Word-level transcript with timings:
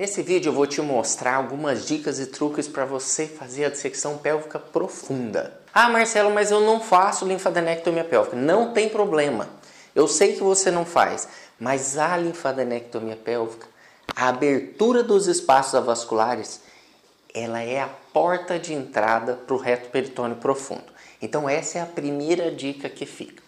Nesse 0.00 0.22
vídeo 0.22 0.48
eu 0.48 0.54
vou 0.54 0.66
te 0.66 0.80
mostrar 0.80 1.34
algumas 1.34 1.84
dicas 1.84 2.18
e 2.18 2.24
truques 2.24 2.66
para 2.66 2.86
você 2.86 3.26
fazer 3.26 3.66
a 3.66 3.68
dissecção 3.68 4.16
pélvica 4.16 4.58
profunda. 4.58 5.60
Ah, 5.74 5.90
Marcelo, 5.90 6.30
mas 6.30 6.50
eu 6.50 6.58
não 6.58 6.80
faço 6.80 7.26
linfadenectomia 7.26 8.02
pélvica. 8.02 8.34
Não 8.34 8.72
tem 8.72 8.88
problema. 8.88 9.46
Eu 9.94 10.08
sei 10.08 10.32
que 10.32 10.42
você 10.42 10.70
não 10.70 10.86
faz, 10.86 11.28
mas 11.58 11.98
a 11.98 12.16
linfadenectomia 12.16 13.14
pélvica, 13.14 13.66
a 14.16 14.28
abertura 14.28 15.02
dos 15.02 15.26
espaços 15.26 15.74
avasculares, 15.74 16.62
ela 17.34 17.60
é 17.60 17.82
a 17.82 17.90
porta 18.10 18.58
de 18.58 18.72
entrada 18.72 19.34
para 19.34 19.54
o 19.54 19.58
reto 19.58 19.90
peritônio 19.90 20.36
profundo. 20.36 20.90
Então 21.20 21.46
essa 21.46 21.76
é 21.76 21.82
a 21.82 21.86
primeira 21.86 22.50
dica 22.50 22.88
que 22.88 23.04
fica. 23.04 23.42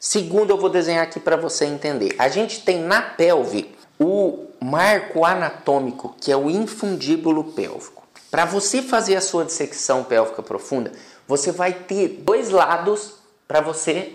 Segundo, 0.00 0.48
eu 0.48 0.56
vou 0.56 0.70
desenhar 0.70 1.04
aqui 1.04 1.20
para 1.20 1.36
você 1.36 1.66
entender. 1.66 2.14
A 2.18 2.30
gente 2.30 2.62
tem 2.62 2.80
na 2.80 3.02
pelve 3.02 3.76
o 4.00 4.47
marco 4.60 5.24
anatômico, 5.24 6.14
que 6.20 6.32
é 6.32 6.36
o 6.36 6.50
infundíbulo 6.50 7.44
pélvico. 7.44 8.06
Para 8.30 8.44
você 8.44 8.82
fazer 8.82 9.16
a 9.16 9.20
sua 9.20 9.44
dissecção 9.44 10.04
pélvica 10.04 10.42
profunda, 10.42 10.92
você 11.26 11.50
vai 11.50 11.72
ter 11.72 12.08
dois 12.20 12.50
lados 12.50 13.14
para 13.46 13.60
você 13.60 14.14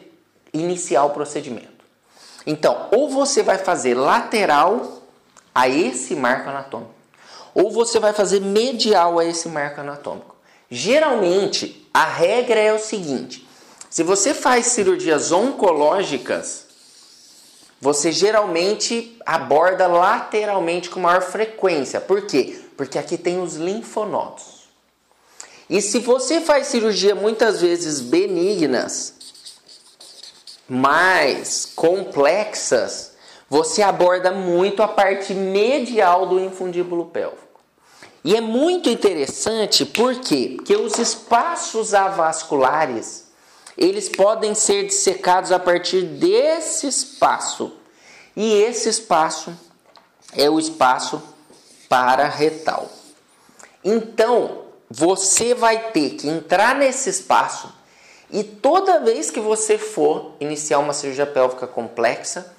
iniciar 0.53 1.03
o 1.05 1.09
procedimento. 1.09 1.83
Então, 2.45 2.89
ou 2.91 3.09
você 3.09 3.41
vai 3.41 3.57
fazer 3.57 3.95
lateral 3.95 5.01
a 5.55 5.67
esse 5.69 6.15
marco 6.15 6.49
anatômico, 6.49 6.93
ou 7.53 7.71
você 7.71 7.99
vai 7.99 8.13
fazer 8.13 8.41
medial 8.41 9.17
a 9.17 9.25
esse 9.25 9.47
marco 9.47 9.81
anatômico. 9.81 10.35
Geralmente, 10.69 11.87
a 11.93 12.03
regra 12.03 12.59
é 12.59 12.73
o 12.73 12.79
seguinte: 12.79 13.47
se 13.89 14.03
você 14.03 14.33
faz 14.33 14.67
cirurgias 14.67 15.31
oncológicas, 15.31 16.62
você 17.83 18.13
geralmente 18.13 19.19
aborda 19.25 19.87
lateralmente 19.87 20.89
com 20.89 21.01
maior 21.01 21.21
frequência. 21.21 21.99
Por 21.99 22.25
quê? 22.25 22.57
Porque 22.77 22.97
aqui 22.97 23.17
tem 23.17 23.41
os 23.41 23.55
linfonodos. 23.55 24.69
E 25.69 25.81
se 25.81 25.99
você 25.99 26.39
faz 26.39 26.67
cirurgia 26.67 27.13
muitas 27.13 27.59
vezes 27.59 27.99
benignas, 27.99 29.15
mais 30.69 31.73
complexas, 31.75 33.15
você 33.49 33.81
aborda 33.81 34.31
muito 34.31 34.81
a 34.81 34.87
parte 34.87 35.33
medial 35.33 36.25
do 36.25 36.39
infundíbulo 36.39 37.07
pélvico. 37.07 37.59
E 38.23 38.33
é 38.33 38.39
muito 38.39 38.87
interessante 38.87 39.85
por 39.85 40.21
quê? 40.21 40.53
Porque 40.55 40.77
os 40.77 40.97
espaços 40.97 41.93
avasculares 41.93 43.22
eles 43.77 44.09
podem 44.09 44.53
ser 44.55 44.85
dissecados 44.85 45.51
a 45.51 45.59
partir 45.59 46.03
desse 46.03 46.87
espaço. 46.87 47.73
E 48.35 48.53
esse 48.61 48.89
espaço 48.89 49.53
é 50.35 50.49
o 50.49 50.59
espaço 50.59 51.21
para-retal. 51.87 52.89
Então, 53.83 54.63
você 54.89 55.53
vai 55.53 55.91
ter 55.91 56.11
que 56.11 56.27
entrar 56.27 56.75
nesse 56.75 57.09
espaço 57.09 57.71
e 58.33 58.43
toda 58.43 58.99
vez 58.99 59.29
que 59.29 59.39
você 59.39 59.77
for 59.77 60.31
iniciar 60.39 60.79
uma 60.79 60.91
cirurgia 60.91 61.27
pélvica 61.27 61.67
complexa, 61.67 62.51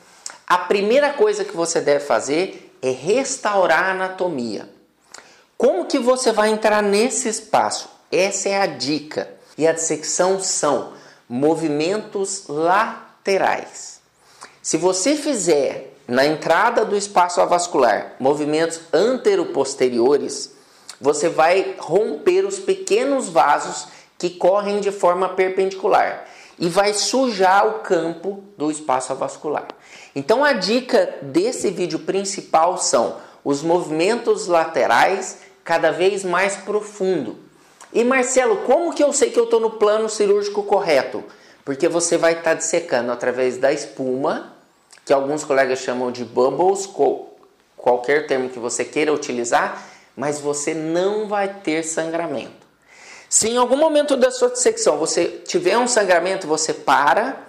a 0.46 0.56
primeira 0.56 1.12
coisa 1.12 1.44
que 1.44 1.56
você 1.56 1.80
deve 1.80 2.04
fazer 2.04 2.72
é 2.80 2.90
restaurar 2.90 3.82
a 3.82 3.90
anatomia. 3.90 4.68
Como 5.58 5.86
que 5.86 5.98
você 5.98 6.30
vai 6.30 6.50
entrar 6.50 6.80
nesse 6.80 7.28
espaço? 7.28 7.88
Essa 8.12 8.50
é 8.50 8.60
a 8.60 8.66
dica. 8.66 9.28
E 9.58 9.66
a 9.66 9.72
dissecção 9.72 10.40
são 10.40 10.92
movimentos 11.28 12.44
laterais. 12.48 14.00
Se 14.62 14.76
você 14.76 15.16
fizer 15.16 15.94
na 16.06 16.26
entrada 16.26 16.84
do 16.84 16.96
espaço 16.96 17.40
avascular 17.40 18.14
movimentos 18.18 18.80
anteroposteriores, 18.92 20.52
você 21.00 21.28
vai 21.28 21.74
romper 21.78 22.44
os 22.44 22.58
pequenos 22.58 23.28
vasos 23.28 23.88
que 24.18 24.30
correm 24.30 24.80
de 24.80 24.92
forma 24.92 25.30
perpendicular 25.30 26.26
e 26.58 26.68
vai 26.68 26.94
sujar 26.94 27.66
o 27.66 27.80
campo 27.80 28.44
do 28.56 28.70
espaço 28.70 29.12
avascular. 29.12 29.68
Então 30.14 30.44
a 30.44 30.52
dica 30.52 31.16
desse 31.20 31.70
vídeo 31.70 31.98
principal 32.00 32.78
são 32.78 33.16
os 33.42 33.62
movimentos 33.62 34.46
laterais 34.46 35.38
cada 35.64 35.90
vez 35.90 36.24
mais 36.24 36.56
profundo. 36.56 37.38
E 37.94 38.02
Marcelo, 38.02 38.56
como 38.58 38.92
que 38.92 39.04
eu 39.04 39.12
sei 39.12 39.30
que 39.30 39.38
eu 39.38 39.44
estou 39.44 39.60
no 39.60 39.70
plano 39.70 40.08
cirúrgico 40.08 40.64
correto? 40.64 41.22
Porque 41.64 41.88
você 41.88 42.18
vai 42.18 42.32
estar 42.32 42.50
tá 42.50 42.54
dissecando 42.54 43.12
através 43.12 43.56
da 43.56 43.72
espuma, 43.72 44.52
que 45.04 45.12
alguns 45.12 45.44
colegas 45.44 45.78
chamam 45.78 46.10
de 46.10 46.24
bubbles, 46.24 46.88
qualquer 47.76 48.26
termo 48.26 48.48
que 48.48 48.58
você 48.58 48.84
queira 48.84 49.12
utilizar, 49.12 49.86
mas 50.16 50.40
você 50.40 50.74
não 50.74 51.28
vai 51.28 51.48
ter 51.62 51.84
sangramento. 51.84 52.64
Se 53.28 53.48
em 53.48 53.56
algum 53.56 53.76
momento 53.76 54.16
da 54.16 54.30
sua 54.30 54.50
dissecção 54.50 54.98
você 54.98 55.26
tiver 55.46 55.78
um 55.78 55.86
sangramento, 55.86 56.48
você 56.48 56.74
para, 56.74 57.44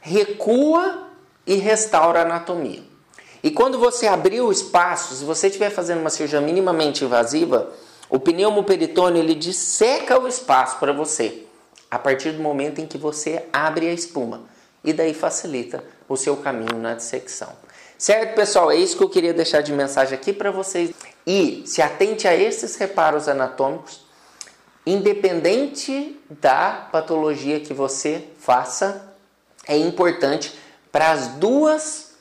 recua 0.00 1.08
e 1.46 1.56
restaura 1.56 2.20
a 2.20 2.22
anatomia. 2.22 2.82
E 3.42 3.50
quando 3.50 3.78
você 3.78 4.06
abrir 4.06 4.40
o 4.40 4.50
espaço, 4.50 5.14
se 5.14 5.24
você 5.24 5.48
estiver 5.48 5.68
fazendo 5.68 6.00
uma 6.00 6.08
cirurgia 6.08 6.40
minimamente 6.40 7.04
invasiva, 7.04 7.70
o 8.08 8.18
pneumoperitônio 8.18 9.22
ele 9.22 9.34
disseca 9.34 10.18
o 10.18 10.28
espaço 10.28 10.78
para 10.78 10.92
você 10.92 11.44
a 11.90 11.98
partir 11.98 12.32
do 12.32 12.42
momento 12.42 12.80
em 12.80 12.86
que 12.86 12.98
você 12.98 13.44
abre 13.52 13.88
a 13.88 13.92
espuma 13.92 14.42
e 14.82 14.92
daí 14.92 15.14
facilita 15.14 15.82
o 16.08 16.16
seu 16.16 16.36
caminho 16.36 16.76
na 16.76 16.94
dissecção. 16.94 17.52
Certo, 17.96 18.34
pessoal? 18.34 18.70
É 18.70 18.76
isso 18.76 18.96
que 18.96 19.02
eu 19.02 19.08
queria 19.08 19.32
deixar 19.32 19.62
de 19.62 19.72
mensagem 19.72 20.18
aqui 20.18 20.32
para 20.32 20.50
vocês. 20.50 20.92
E 21.26 21.62
se 21.66 21.80
atente 21.80 22.28
a 22.28 22.34
esses 22.34 22.76
reparos 22.76 23.28
anatômicos, 23.28 24.04
independente 24.84 26.20
da 26.28 26.88
patologia 26.92 27.60
que 27.60 27.72
você 27.72 28.24
faça, 28.38 29.14
é 29.66 29.76
importante 29.76 30.52
para 30.92 31.12
as 31.12 31.28
duas 31.28 32.12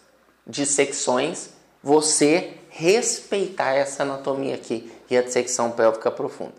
dissecções 0.48 1.50
você 1.84 2.54
respeitar 2.76 3.74
essa 3.74 4.02
anatomia 4.02 4.56
aqui 4.56 4.92
e 5.10 5.16
a 5.16 5.22
dissecção 5.22 5.72
pélvica 5.72 6.10
profunda. 6.10 6.56